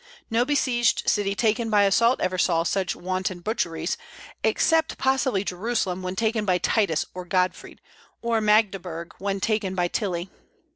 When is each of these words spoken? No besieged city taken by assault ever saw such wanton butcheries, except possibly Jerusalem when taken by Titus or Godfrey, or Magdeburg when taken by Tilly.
No 0.31 0.45
besieged 0.45 1.07
city 1.07 1.35
taken 1.35 1.69
by 1.69 1.83
assault 1.83 2.21
ever 2.21 2.39
saw 2.39 2.63
such 2.63 2.95
wanton 2.95 3.39
butcheries, 3.41 3.97
except 4.43 4.97
possibly 4.97 5.43
Jerusalem 5.43 6.01
when 6.01 6.15
taken 6.15 6.43
by 6.43 6.57
Titus 6.57 7.05
or 7.13 7.23
Godfrey, 7.23 7.77
or 8.19 8.41
Magdeburg 8.41 9.13
when 9.19 9.39
taken 9.39 9.75
by 9.75 9.87
Tilly. 9.89 10.31